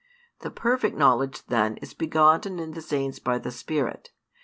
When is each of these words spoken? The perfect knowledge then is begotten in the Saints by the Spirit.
The 0.39 0.49
perfect 0.49 0.97
knowledge 0.97 1.45
then 1.45 1.77
is 1.77 1.93
begotten 1.93 2.57
in 2.57 2.71
the 2.71 2.81
Saints 2.81 3.19
by 3.19 3.37
the 3.37 3.51
Spirit. 3.51 4.09